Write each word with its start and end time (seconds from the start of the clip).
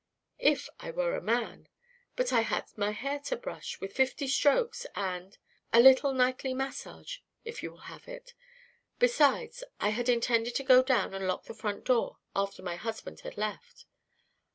"If 0.39 0.67
I 0.79 0.89
were 0.89 1.15
a 1.15 1.21
man. 1.21 1.69
But 2.15 2.33
I 2.33 2.41
had 2.41 2.75
my 2.75 2.89
hair 2.89 3.19
to 3.25 3.37
brush 3.37 3.79
with 3.79 3.93
fifty 3.93 4.27
strokes; 4.27 4.87
and 4.95 5.37
a 5.71 5.79
little 5.79 6.11
nightly 6.11 6.55
massage, 6.55 7.19
if 7.45 7.61
you 7.61 7.69
will 7.69 7.81
have 7.85 8.07
it. 8.07 8.33
Besides, 8.97 9.63
I 9.79 9.89
had 9.89 10.09
intended 10.09 10.55
to 10.55 10.63
go 10.63 10.81
down 10.81 11.13
and 11.13 11.27
lock 11.27 11.43
the 11.43 11.53
front 11.53 11.83
door 11.85 12.17
after 12.35 12.63
my 12.63 12.77
husband 12.77 13.19
had 13.19 13.37
left." 13.37 13.85